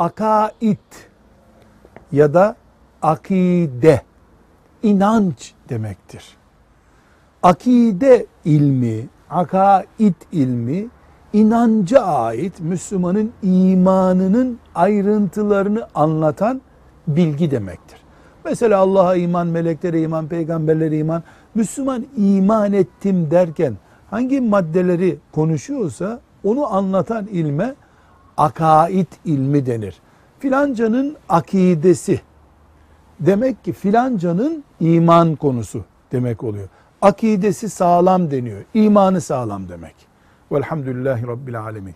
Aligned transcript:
akaid 0.00 0.78
ya 2.12 2.34
da 2.34 2.56
akide 3.02 4.02
inanç 4.82 5.54
demektir. 5.68 6.24
Akide 7.42 8.26
ilmi, 8.44 9.08
akaid 9.30 10.14
ilmi 10.32 10.88
inanca 11.32 12.00
ait 12.00 12.60
Müslümanın 12.60 13.32
imanının 13.42 14.58
ayrıntılarını 14.74 15.86
anlatan 15.94 16.60
bilgi 17.08 17.50
demektir. 17.50 17.98
Mesela 18.44 18.78
Allah'a 18.78 19.16
iman, 19.16 19.46
meleklere 19.46 20.02
iman, 20.02 20.28
peygamberlere 20.28 20.98
iman, 20.98 21.22
Müslüman 21.54 22.06
iman 22.16 22.72
ettim 22.72 23.30
derken 23.30 23.76
hangi 24.10 24.40
maddeleri 24.40 25.18
konuşuyorsa 25.32 26.20
onu 26.44 26.74
anlatan 26.74 27.26
ilme 27.26 27.74
akaid 28.36 29.06
ilmi 29.24 29.66
denir. 29.66 30.00
Filancanın 30.38 31.16
akidesi 31.28 32.20
demek 33.20 33.64
ki 33.64 33.72
filancanın 33.72 34.64
iman 34.80 35.36
konusu 35.36 35.84
demek 36.12 36.44
oluyor. 36.44 36.68
Akidesi 37.02 37.70
sağlam 37.70 38.30
deniyor. 38.30 38.64
İmanı 38.74 39.20
sağlam 39.20 39.68
demek. 39.68 39.94
Velhamdülillahi 40.52 41.26
Rabbil 41.26 41.60
Alemin. 41.60 41.94